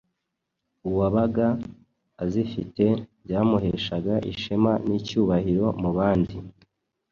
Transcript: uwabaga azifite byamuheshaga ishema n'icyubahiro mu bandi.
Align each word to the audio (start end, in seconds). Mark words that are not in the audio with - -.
uwabaga 0.89 1.45
azifite 2.23 2.85
byamuheshaga 3.23 4.13
ishema 4.31 4.71
n'icyubahiro 4.87 5.65
mu 5.81 5.89
bandi. 5.97 6.35